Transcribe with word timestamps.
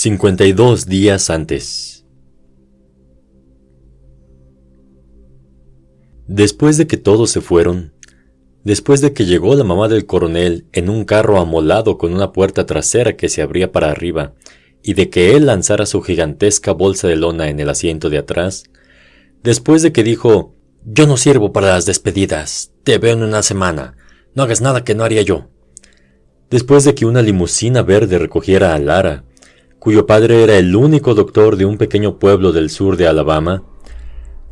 52 0.00 0.86
días 0.86 1.28
antes. 1.28 2.06
Después 6.28 6.76
de 6.76 6.86
que 6.86 6.96
todos 6.96 7.32
se 7.32 7.40
fueron, 7.40 7.94
después 8.62 9.00
de 9.00 9.12
que 9.12 9.24
llegó 9.24 9.56
la 9.56 9.64
mamá 9.64 9.88
del 9.88 10.06
coronel 10.06 10.66
en 10.70 10.88
un 10.88 11.04
carro 11.04 11.40
amolado 11.40 11.98
con 11.98 12.14
una 12.14 12.30
puerta 12.30 12.64
trasera 12.64 13.16
que 13.16 13.28
se 13.28 13.42
abría 13.42 13.72
para 13.72 13.90
arriba, 13.90 14.34
y 14.84 14.94
de 14.94 15.10
que 15.10 15.34
él 15.34 15.46
lanzara 15.46 15.84
su 15.84 16.00
gigantesca 16.00 16.70
bolsa 16.70 17.08
de 17.08 17.16
lona 17.16 17.48
en 17.48 17.58
el 17.58 17.68
asiento 17.68 18.08
de 18.08 18.18
atrás, 18.18 18.70
después 19.42 19.82
de 19.82 19.90
que 19.90 20.04
dijo 20.04 20.54
Yo 20.84 21.08
no 21.08 21.16
sirvo 21.16 21.52
para 21.52 21.70
las 21.70 21.86
despedidas, 21.86 22.70
te 22.84 22.98
veo 22.98 23.14
en 23.14 23.24
una 23.24 23.42
semana, 23.42 23.96
no 24.36 24.44
hagas 24.44 24.60
nada 24.60 24.84
que 24.84 24.94
no 24.94 25.02
haría 25.02 25.22
yo. 25.22 25.48
Después 26.50 26.84
de 26.84 26.94
que 26.94 27.04
una 27.04 27.20
limusina 27.20 27.82
verde 27.82 28.16
recogiera 28.20 28.74
a 28.74 28.78
Lara, 28.78 29.24
cuyo 29.78 30.06
padre 30.06 30.42
era 30.42 30.56
el 30.56 30.74
único 30.74 31.14
doctor 31.14 31.56
de 31.56 31.64
un 31.64 31.78
pequeño 31.78 32.18
pueblo 32.18 32.52
del 32.52 32.70
sur 32.70 32.96
de 32.96 33.06
Alabama, 33.06 33.64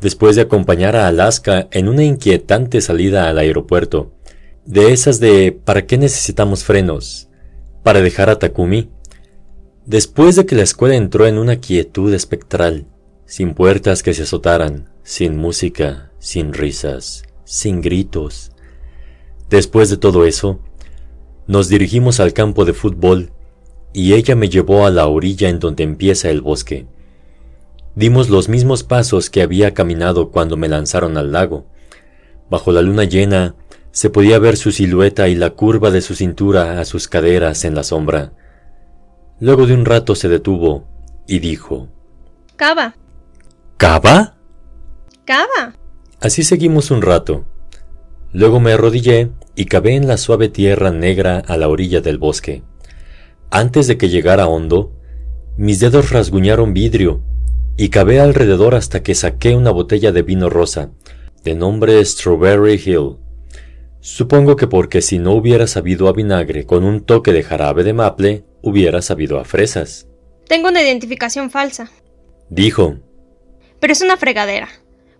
después 0.01 0.35
de 0.35 0.43
acompañar 0.43 0.95
a 0.95 1.07
Alaska 1.07 1.67
en 1.71 1.89
una 1.89 2.03
inquietante 2.03 2.81
salida 2.81 3.29
al 3.29 3.37
aeropuerto, 3.37 4.13
de 4.65 4.91
esas 4.91 5.19
de 5.19 5.51
¿para 5.51 5.85
qué 5.85 5.97
necesitamos 5.97 6.63
frenos? 6.63 7.29
Para 7.83 8.01
dejar 8.01 8.29
a 8.29 8.37
Takumi. 8.37 8.89
Después 9.85 10.35
de 10.35 10.45
que 10.45 10.55
la 10.55 10.63
escuela 10.63 10.95
entró 10.95 11.25
en 11.25 11.37
una 11.37 11.57
quietud 11.57 12.13
espectral, 12.13 12.85
sin 13.25 13.53
puertas 13.53 14.03
que 14.03 14.13
se 14.13 14.23
azotaran, 14.23 14.89
sin 15.03 15.37
música, 15.37 16.11
sin 16.19 16.51
risas, 16.51 17.23
sin 17.45 17.81
gritos. 17.81 18.51
Después 19.49 19.89
de 19.89 19.95
todo 19.95 20.25
eso, 20.25 20.59
nos 21.47 21.69
dirigimos 21.69 22.19
al 22.19 22.33
campo 22.33 22.65
de 22.65 22.73
fútbol 22.73 23.31
y 23.97 24.13
ella 24.13 24.35
me 24.35 24.47
llevó 24.47 24.85
a 24.85 24.91
la 24.91 25.07
orilla 25.07 25.49
en 25.49 25.57
donde 25.57 25.81
empieza 25.81 26.29
el 26.29 26.41
bosque. 26.41 26.85
Dimos 27.95 28.29
los 28.29 28.47
mismos 28.47 28.83
pasos 28.83 29.31
que 29.31 29.41
había 29.41 29.73
caminado 29.73 30.29
cuando 30.29 30.55
me 30.55 30.67
lanzaron 30.67 31.17
al 31.17 31.31
lago. 31.31 31.65
Bajo 32.47 32.71
la 32.71 32.83
luna 32.83 33.05
llena 33.05 33.55
se 33.89 34.11
podía 34.11 34.37
ver 34.37 34.55
su 34.55 34.71
silueta 34.71 35.29
y 35.29 35.33
la 35.33 35.49
curva 35.49 35.89
de 35.89 36.01
su 36.01 36.13
cintura 36.13 36.79
a 36.79 36.85
sus 36.85 37.07
caderas 37.07 37.65
en 37.65 37.73
la 37.73 37.81
sombra. 37.81 38.33
Luego 39.39 39.65
de 39.65 39.73
un 39.73 39.83
rato 39.83 40.13
se 40.13 40.29
detuvo 40.29 40.87
y 41.25 41.39
dijo 41.39 41.87
Cava. 42.55 42.95
¿Cava? 43.77 44.35
Cava. 45.25 45.73
Así 46.21 46.43
seguimos 46.43 46.91
un 46.91 47.01
rato. 47.01 47.45
Luego 48.31 48.59
me 48.59 48.73
arrodillé 48.73 49.31
y 49.55 49.65
cavé 49.65 49.95
en 49.95 50.07
la 50.07 50.17
suave 50.17 50.49
tierra 50.49 50.91
negra 50.91 51.39
a 51.39 51.57
la 51.57 51.67
orilla 51.67 51.99
del 51.99 52.19
bosque. 52.19 52.61
Antes 53.49 53.87
de 53.87 53.97
que 53.97 54.09
llegara 54.09 54.47
hondo, 54.47 54.91
mis 55.55 55.79
dedos 55.79 56.11
rasguñaron 56.11 56.73
vidrio 56.73 57.21
y 57.77 57.89
cavé 57.89 58.19
alrededor 58.19 58.75
hasta 58.75 59.03
que 59.03 59.15
saqué 59.15 59.55
una 59.55 59.71
botella 59.71 60.11
de 60.11 60.21
vino 60.21 60.49
rosa, 60.49 60.91
de 61.43 61.55
nombre 61.55 62.03
Strawberry 62.03 62.73
Hill. 62.73 63.17
Supongo 64.01 64.55
que 64.55 64.67
porque 64.67 65.01
si 65.01 65.17
no 65.17 65.33
hubiera 65.33 65.65
sabido 65.67 66.07
a 66.07 66.13
vinagre 66.13 66.65
con 66.65 66.83
un 66.83 67.05
toque 67.05 67.31
de 67.31 67.43
jarabe 67.43 67.83
de 67.83 67.93
maple, 67.93 68.43
hubiera 68.61 69.01
sabido 69.01 69.39
a 69.39 69.45
fresas. 69.45 70.07
Tengo 70.47 70.67
una 70.67 70.81
identificación 70.81 71.49
falsa. 71.49 71.89
Dijo. 72.49 72.97
Pero 73.79 73.93
es 73.93 74.01
una 74.01 74.17
fregadera. 74.17 74.69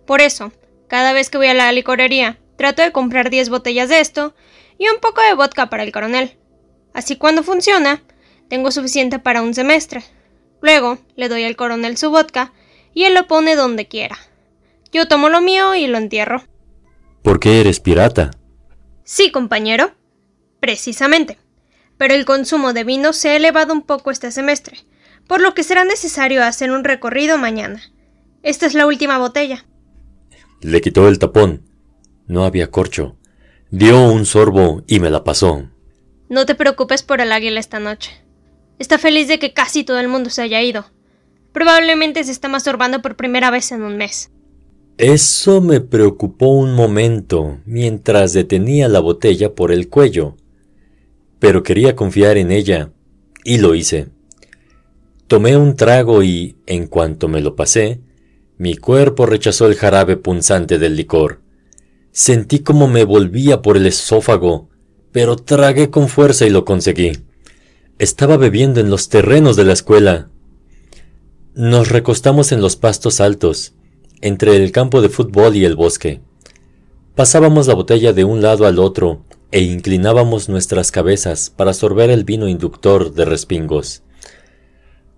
Por 0.06 0.20
eso, 0.20 0.52
cada 0.86 1.12
vez 1.12 1.30
que 1.30 1.38
voy 1.38 1.48
a 1.48 1.54
la 1.54 1.72
licorería, 1.72 2.38
trato 2.56 2.82
de 2.82 2.92
comprar 2.92 3.30
10 3.30 3.50
botellas 3.50 3.88
de 3.88 4.00
esto 4.00 4.34
y 4.78 4.88
un 4.88 5.00
poco 5.00 5.22
de 5.22 5.34
vodka 5.34 5.70
para 5.70 5.82
el 5.82 5.92
coronel. 5.92 6.36
Así 6.94 7.16
cuando 7.16 7.42
funciona, 7.42 8.02
tengo 8.48 8.70
suficiente 8.70 9.18
para 9.18 9.42
un 9.42 9.54
semestre. 9.54 10.02
Luego 10.60 10.98
le 11.16 11.28
doy 11.28 11.44
al 11.44 11.56
coronel 11.56 11.96
su 11.96 12.10
vodka 12.10 12.52
y 12.94 13.04
él 13.04 13.14
lo 13.14 13.26
pone 13.26 13.56
donde 13.56 13.86
quiera. 13.86 14.18
Yo 14.92 15.06
tomo 15.06 15.28
lo 15.28 15.40
mío 15.40 15.74
y 15.74 15.86
lo 15.86 15.98
entierro. 15.98 16.42
¿Por 17.22 17.40
qué 17.40 17.60
eres 17.60 17.80
pirata? 17.80 18.30
Sí, 19.04 19.30
compañero. 19.30 19.92
Precisamente. 20.60 21.38
Pero 21.96 22.14
el 22.14 22.24
consumo 22.24 22.72
de 22.72 22.84
vino 22.84 23.12
se 23.12 23.30
ha 23.30 23.36
elevado 23.36 23.72
un 23.72 23.82
poco 23.82 24.10
este 24.10 24.30
semestre, 24.30 24.78
por 25.26 25.40
lo 25.40 25.54
que 25.54 25.64
será 25.64 25.84
necesario 25.84 26.44
hacer 26.44 26.70
un 26.70 26.84
recorrido 26.84 27.38
mañana. 27.38 27.82
Esta 28.42 28.66
es 28.66 28.74
la 28.74 28.86
última 28.86 29.18
botella. 29.18 29.66
Le 30.60 30.80
quitó 30.80 31.08
el 31.08 31.18
tapón. 31.18 31.64
No 32.26 32.44
había 32.44 32.70
corcho. 32.70 33.16
Dio 33.70 34.10
un 34.10 34.26
sorbo 34.26 34.82
y 34.86 35.00
me 35.00 35.10
la 35.10 35.24
pasó. 35.24 35.68
No 36.28 36.46
te 36.46 36.54
preocupes 36.54 37.02
por 37.02 37.20
el 37.20 37.32
águila 37.32 37.60
esta 37.60 37.80
noche. 37.80 38.10
Está 38.78 38.98
feliz 38.98 39.28
de 39.28 39.38
que 39.38 39.52
casi 39.52 39.84
todo 39.84 39.98
el 39.98 40.08
mundo 40.08 40.30
se 40.30 40.42
haya 40.42 40.62
ido. 40.62 40.86
Probablemente 41.52 42.22
se 42.24 42.32
está 42.32 42.48
masturbando 42.48 43.02
por 43.02 43.16
primera 43.16 43.50
vez 43.50 43.72
en 43.72 43.82
un 43.82 43.96
mes. 43.96 44.30
Eso 44.98 45.60
me 45.60 45.80
preocupó 45.80 46.48
un 46.48 46.74
momento 46.74 47.58
mientras 47.64 48.32
detenía 48.32 48.88
la 48.88 49.00
botella 49.00 49.54
por 49.54 49.72
el 49.72 49.88
cuello. 49.88 50.36
Pero 51.38 51.62
quería 51.62 51.94
confiar 51.94 52.36
en 52.36 52.50
ella, 52.50 52.90
y 53.44 53.58
lo 53.58 53.74
hice. 53.74 54.08
Tomé 55.28 55.56
un 55.56 55.76
trago 55.76 56.22
y, 56.22 56.56
en 56.66 56.86
cuanto 56.86 57.28
me 57.28 57.40
lo 57.40 57.54
pasé, 57.54 58.00
mi 58.56 58.76
cuerpo 58.76 59.24
rechazó 59.24 59.66
el 59.66 59.76
jarabe 59.76 60.16
punzante 60.16 60.78
del 60.78 60.96
licor. 60.96 61.40
Sentí 62.10 62.60
como 62.60 62.88
me 62.88 63.04
volvía 63.04 63.62
por 63.62 63.76
el 63.76 63.86
esófago, 63.86 64.68
pero 65.12 65.36
tragué 65.36 65.90
con 65.90 66.08
fuerza 66.08 66.44
y 66.46 66.50
lo 66.50 66.64
conseguí. 66.64 67.12
Estaba 67.98 68.36
bebiendo 68.36 68.78
en 68.78 68.90
los 68.90 69.08
terrenos 69.08 69.56
de 69.56 69.64
la 69.64 69.72
escuela. 69.72 70.28
Nos 71.54 71.88
recostamos 71.88 72.52
en 72.52 72.60
los 72.60 72.76
pastos 72.76 73.20
altos, 73.20 73.74
entre 74.20 74.54
el 74.54 74.70
campo 74.70 75.02
de 75.02 75.08
fútbol 75.08 75.56
y 75.56 75.64
el 75.64 75.74
bosque. 75.74 76.20
Pasábamos 77.16 77.66
la 77.66 77.74
botella 77.74 78.12
de 78.12 78.22
un 78.22 78.40
lado 78.40 78.66
al 78.66 78.78
otro 78.78 79.24
e 79.50 79.62
inclinábamos 79.62 80.48
nuestras 80.48 80.92
cabezas 80.92 81.50
para 81.50 81.74
sorber 81.74 82.10
el 82.10 82.22
vino 82.22 82.46
inductor 82.46 83.14
de 83.14 83.24
respingos. 83.24 84.02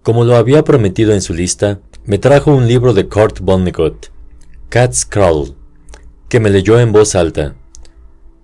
Como 0.02 0.24
lo 0.24 0.36
había 0.36 0.64
prometido 0.64 1.12
en 1.12 1.20
su 1.20 1.34
lista, 1.34 1.80
me 2.06 2.16
trajo 2.16 2.54
un 2.54 2.66
libro 2.66 2.94
de 2.94 3.08
Kurt 3.08 3.40
Vonnegut, 3.40 4.06
Cat's 4.70 5.04
Crawl, 5.04 5.54
que 6.30 6.40
me 6.40 6.48
leyó 6.48 6.80
en 6.80 6.92
voz 6.92 7.14
alta. 7.14 7.56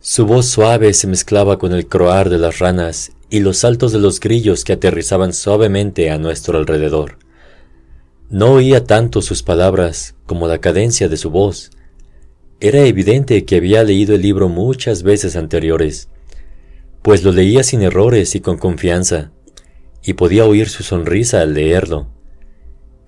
Su 0.08 0.24
voz 0.24 0.46
suave 0.46 0.94
se 0.94 1.08
mezclaba 1.08 1.58
con 1.58 1.72
el 1.72 1.88
croar 1.88 2.30
de 2.30 2.38
las 2.38 2.60
ranas 2.60 3.10
y 3.28 3.40
los 3.40 3.56
saltos 3.56 3.90
de 3.90 3.98
los 3.98 4.20
grillos 4.20 4.62
que 4.62 4.74
aterrizaban 4.74 5.32
suavemente 5.32 6.12
a 6.12 6.16
nuestro 6.16 6.58
alrededor. 6.58 7.18
No 8.30 8.52
oía 8.52 8.84
tanto 8.84 9.20
sus 9.20 9.42
palabras 9.42 10.14
como 10.24 10.46
la 10.46 10.58
cadencia 10.58 11.08
de 11.08 11.16
su 11.16 11.30
voz. 11.30 11.72
Era 12.60 12.82
evidente 12.82 13.44
que 13.44 13.56
había 13.56 13.82
leído 13.82 14.14
el 14.14 14.22
libro 14.22 14.48
muchas 14.48 15.02
veces 15.02 15.34
anteriores, 15.34 16.08
pues 17.02 17.24
lo 17.24 17.32
leía 17.32 17.64
sin 17.64 17.82
errores 17.82 18.36
y 18.36 18.40
con 18.40 18.58
confianza, 18.58 19.32
y 20.04 20.12
podía 20.12 20.44
oír 20.44 20.68
su 20.68 20.84
sonrisa 20.84 21.40
al 21.40 21.54
leerlo. 21.54 22.06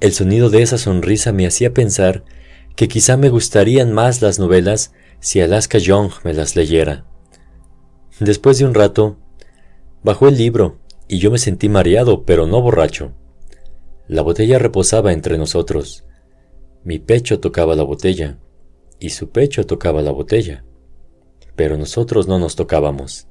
El 0.00 0.12
sonido 0.12 0.50
de 0.50 0.62
esa 0.62 0.78
sonrisa 0.78 1.30
me 1.30 1.46
hacía 1.46 1.72
pensar 1.72 2.24
que 2.74 2.88
quizá 2.88 3.16
me 3.16 3.28
gustarían 3.28 3.92
más 3.92 4.20
las 4.20 4.40
novelas 4.40 4.90
si 5.20 5.40
Alaska 5.40 5.78
Young 5.78 6.10
me 6.24 6.34
las 6.34 6.56
leyera. 6.56 7.04
Después 8.20 8.58
de 8.58 8.64
un 8.64 8.74
rato, 8.74 9.18
Bajó 10.02 10.28
el 10.28 10.38
libro, 10.38 10.78
y 11.08 11.18
yo 11.18 11.30
me 11.30 11.38
sentí 11.38 11.68
mareado, 11.68 12.24
pero 12.24 12.46
no 12.46 12.62
borracho. 12.62 13.12
La 14.06 14.22
botella 14.22 14.58
reposaba 14.58 15.12
entre 15.12 15.38
nosotros. 15.38 16.04
Mi 16.84 16.98
pecho 16.98 17.40
tocaba 17.40 17.74
la 17.74 17.82
botella, 17.82 18.38
y 19.00 19.10
su 19.10 19.30
pecho 19.30 19.66
tocaba 19.66 20.00
la 20.02 20.12
botella. 20.12 20.64
Pero 21.56 21.76
nosotros 21.76 22.28
no 22.28 22.38
nos 22.38 22.54
tocábamos. 22.54 23.26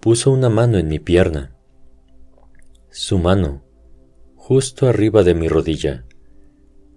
Puso 0.00 0.30
una 0.30 0.48
mano 0.48 0.78
en 0.78 0.88
mi 0.88 0.98
pierna. 0.98 1.54
Su 2.90 3.18
mano, 3.18 3.62
justo 4.36 4.88
arriba 4.88 5.22
de 5.24 5.34
mi 5.34 5.48
rodilla. 5.48 6.06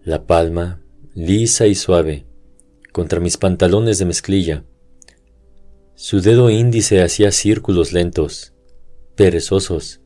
La 0.04 0.26
palma, 0.26 0.82
lisa 1.14 1.68
y 1.68 1.76
suave, 1.76 2.27
contra 2.98 3.20
mis 3.20 3.38
pantalones 3.38 4.00
de 4.00 4.06
mezclilla. 4.06 4.64
Su 5.94 6.20
dedo 6.20 6.50
índice 6.50 7.04
hacía 7.04 7.32
círculos 7.32 7.94
lentos, 7.94 8.56
perezosos, 9.16 10.02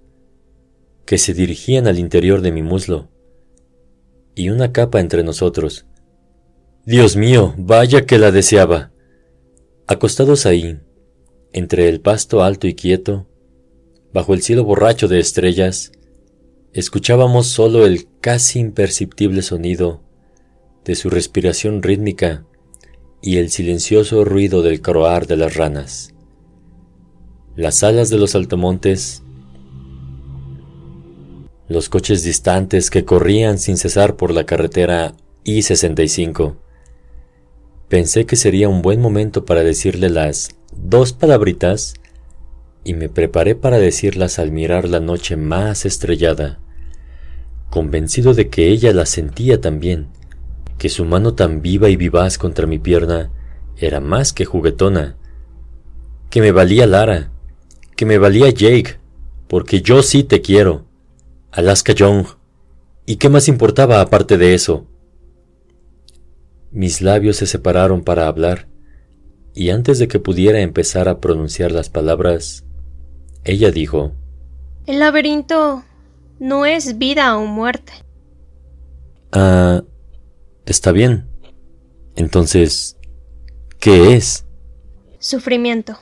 que 1.06 1.18
se 1.18 1.34
dirigían 1.34 1.88
al 1.88 1.98
interior 1.98 2.42
de 2.42 2.52
mi 2.52 2.64
muslo, 2.64 3.10
y 4.36 4.50
una 4.50 4.74
capa 4.74 5.00
entre 5.00 5.24
nosotros. 5.24 5.86
Dios 6.86 7.16
mío, 7.16 7.56
vaya 7.58 8.06
que 8.06 8.18
la 8.18 8.30
deseaba. 8.30 8.92
Acostados 9.88 10.46
ahí, 10.46 10.78
entre 11.54 11.88
el 11.88 12.02
pasto 12.02 12.44
alto 12.44 12.68
y 12.68 12.74
quieto, 12.74 13.26
bajo 14.12 14.34
el 14.34 14.42
cielo 14.42 14.66
borracho 14.66 15.08
de 15.08 15.22
estrellas, 15.22 15.94
escuchábamos 16.74 17.48
solo 17.48 17.86
el 17.86 18.10
casi 18.20 18.60
imperceptible 18.60 19.44
sonido 19.44 20.04
de 20.84 20.96
su 20.96 21.10
respiración 21.10 21.82
rítmica 21.82 22.46
y 23.22 23.38
el 23.38 23.50
silencioso 23.52 24.26
ruido 24.26 24.62
del 24.62 24.82
croar 24.82 25.28
de 25.28 25.38
las 25.38 25.56
ranas. 25.56 26.14
Las 27.56 27.84
alas 27.84 28.10
de 28.10 28.18
los 28.18 28.34
altomontes, 28.34 29.24
los 31.68 31.90
coches 31.90 32.24
distantes 32.24 32.90
que 32.90 33.06
corrían 33.06 33.60
sin 33.60 33.78
cesar 33.78 34.16
por 34.16 34.32
la 34.32 34.46
carretera 34.46 35.14
I-65. 35.44 36.56
Pensé 37.88 38.26
que 38.26 38.36
sería 38.36 38.70
un 38.70 38.82
buen 38.82 39.02
momento 39.02 39.46
para 39.46 39.64
decirle 39.64 40.10
las 40.10 40.50
dos 40.74 41.14
palabritas 41.14 41.94
y 42.84 42.94
me 42.94 43.10
preparé 43.10 43.56
para 43.56 43.78
decirlas 43.78 44.40
al 44.40 44.52
mirar 44.52 44.88
la 44.88 45.00
noche 45.00 45.36
más 45.36 45.86
estrellada, 45.86 46.60
convencido 47.70 48.34
de 48.34 48.50
que 48.50 48.70
ella 48.70 48.94
las 48.94 49.10
sentía 49.10 49.62
también, 49.62 50.08
que 50.81 50.89
su 50.89 51.06
mano 51.06 51.36
tan 51.36 51.62
viva 51.62 51.89
y 51.89 51.95
vivaz 51.95 52.39
contra 52.39 52.66
mi 52.66 52.80
pierna 52.80 53.30
era 53.78 54.00
más 54.00 54.33
que 54.33 54.45
juguetona, 54.45 55.16
que 56.31 56.42
me 56.42 56.51
valía 56.51 56.88
Lara, 56.88 57.30
que 57.95 58.07
me 58.07 58.18
valía 58.18 58.50
Jake, 58.50 58.98
porque 59.48 59.83
yo 59.83 60.01
sí 60.01 60.24
te 60.24 60.42
quiero. 60.42 60.86
Alaska 61.51 61.94
Young. 61.94 62.25
¿Y 63.06 63.18
qué 63.18 63.30
más 63.30 63.48
importaba 63.48 64.01
aparte 64.01 64.39
de 64.39 64.56
eso? 64.56 64.88
Mis 66.72 67.04
labios 67.04 67.38
se 67.38 67.45
separaron 67.45 68.04
para 68.04 68.25
hablar, 68.25 68.68
y 69.54 69.69
antes 69.69 70.00
de 70.00 70.07
que 70.07 70.18
pudiera 70.18 70.62
empezar 70.62 71.07
a 71.10 71.19
pronunciar 71.19 71.72
las 71.72 71.92
palabras, 71.92 72.66
ella 73.44 73.69
dijo, 73.69 74.13
El 74.88 74.98
laberinto 74.98 75.84
no 76.39 76.66
es 76.66 76.98
vida 76.98 77.38
o 77.38 77.45
muerte. 77.45 77.94
Ah, 79.31 79.84
está 80.66 80.92
bien. 80.92 81.28
Entonces, 82.16 82.98
¿qué 83.80 84.16
es? 84.16 84.46
Sufrimiento. 85.19 86.00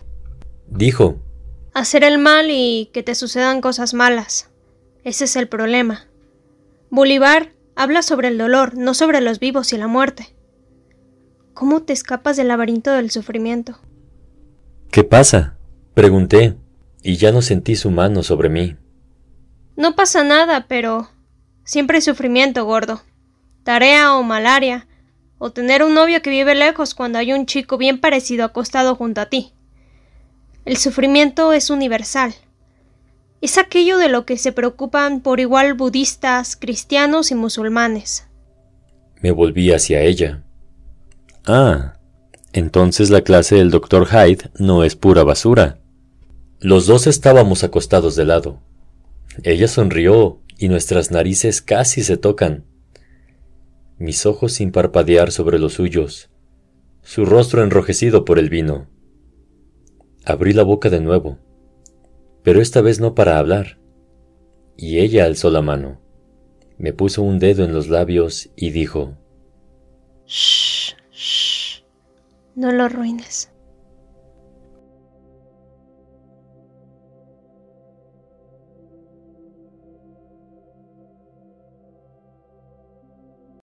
Dijo. 0.67 1.19
Hacer 1.73 2.03
el 2.03 2.17
mal 2.17 2.47
y 2.49 2.89
que 2.93 3.03
te 3.03 3.15
sucedan 3.15 3.61
cosas 3.61 3.93
malas. 3.93 4.49
Ese 5.03 5.25
es 5.25 5.35
el 5.35 5.47
problema. 5.47 6.07
Bolívar 6.89 7.53
habla 7.75 8.01
sobre 8.01 8.27
el 8.27 8.37
dolor, 8.37 8.75
no 8.75 8.93
sobre 8.93 9.21
los 9.21 9.39
vivos 9.39 9.71
y 9.73 9.77
la 9.77 9.87
muerte. 9.87 10.35
¿Cómo 11.53 11.83
te 11.83 11.93
escapas 11.93 12.37
del 12.37 12.47
laberinto 12.47 12.91
del 12.91 13.11
sufrimiento? 13.11 13.79
¿Qué 14.91 15.03
pasa? 15.03 15.57
Pregunté, 15.93 16.55
y 17.01 17.17
ya 17.17 17.31
no 17.31 17.41
sentí 17.41 17.75
su 17.75 17.91
mano 17.91 18.23
sobre 18.23 18.49
mí. 18.49 18.75
No 19.75 19.95
pasa 19.95 20.23
nada, 20.23 20.67
pero 20.67 21.09
siempre 21.63 21.97
hay 21.97 22.01
sufrimiento, 22.01 22.65
gordo. 22.65 23.01
Tarea 23.69 24.15
o 24.15 24.23
malaria, 24.23 24.87
o 25.37 25.51
tener 25.51 25.83
un 25.83 25.93
novio 25.93 26.23
que 26.23 26.31
vive 26.31 26.55
lejos 26.55 26.95
cuando 26.95 27.19
hay 27.19 27.33
un 27.33 27.45
chico 27.45 27.77
bien 27.77 28.01
parecido 28.01 28.43
acostado 28.43 28.95
junto 28.95 29.21
a 29.21 29.27
ti. 29.27 29.53
El 30.65 30.77
sufrimiento 30.77 31.53
es 31.53 31.69
universal 31.69 32.33
es 33.41 33.57
aquello 33.57 33.97
de 33.97 34.09
lo 34.09 34.25
que 34.25 34.37
se 34.37 34.51
preocupan 34.51 35.21
por 35.21 35.39
igual 35.39 35.73
budistas, 35.73 36.55
cristianos 36.57 37.31
y 37.31 37.35
musulmanes. 37.35 38.27
Me 39.21 39.31
volví 39.31 39.71
hacia 39.71 40.01
ella. 40.01 40.43
Ah, 41.45 41.93
entonces 42.51 43.09
la 43.09 43.21
clase 43.21 43.55
del 43.55 43.71
doctor 43.71 44.07
Hyde 44.07 44.49
no 44.57 44.83
es 44.83 44.95
pura 44.95 45.23
basura. 45.23 45.79
Los 46.59 46.85
dos 46.85 47.07
estábamos 47.07 47.63
acostados 47.63 48.15
de 48.17 48.25
lado. 48.25 48.59
Ella 49.43 49.69
sonrió 49.69 50.41
y 50.57 50.67
nuestras 50.67 51.11
narices 51.11 51.61
casi 51.61 52.03
se 52.03 52.17
tocan. 52.17 52.65
Mis 53.99 54.25
ojos 54.25 54.53
sin 54.53 54.71
parpadear 54.71 55.31
sobre 55.31 55.59
los 55.59 55.73
suyos, 55.73 56.31
su 57.03 57.25
rostro 57.25 57.63
enrojecido 57.63 58.25
por 58.25 58.39
el 58.39 58.49
vino. 58.49 58.87
Abrí 60.25 60.53
la 60.53 60.63
boca 60.63 60.89
de 60.89 60.99
nuevo 60.99 61.37
pero 62.43 62.61
esta 62.61 62.81
vez 62.81 62.99
no 62.99 63.15
para 63.15 63.37
hablar. 63.37 63.77
Y 64.77 64.99
ella 64.99 65.25
alzó 65.25 65.49
la 65.49 65.61
mano, 65.61 65.99
me 66.77 66.93
puso 66.93 67.21
un 67.21 67.37
dedo 67.37 67.65
en 67.65 67.73
los 67.73 67.89
labios 67.89 68.49
y 68.55 68.71
dijo, 68.71 69.17
Shh, 70.25 70.95
shh, 71.11 71.83
no 72.55 72.71
lo 72.71 72.85
arruines. 72.85 73.51